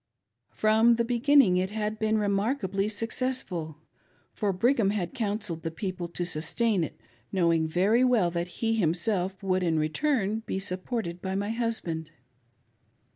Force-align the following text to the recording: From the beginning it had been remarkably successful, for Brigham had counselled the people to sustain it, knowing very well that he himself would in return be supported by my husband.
From 0.55 0.95
the 0.95 1.05
beginning 1.05 1.57
it 1.57 1.69
had 1.69 1.99
been 1.99 2.17
remarkably 2.17 2.87
successful, 2.89 3.77
for 4.33 4.51
Brigham 4.51 4.89
had 4.89 5.13
counselled 5.13 5.61
the 5.61 5.69
people 5.69 6.07
to 6.07 6.25
sustain 6.25 6.83
it, 6.83 6.99
knowing 7.31 7.67
very 7.67 8.03
well 8.03 8.31
that 8.31 8.47
he 8.63 8.73
himself 8.73 9.43
would 9.43 9.61
in 9.61 9.77
return 9.77 10.39
be 10.47 10.57
supported 10.57 11.21
by 11.21 11.35
my 11.35 11.51
husband. 11.51 12.09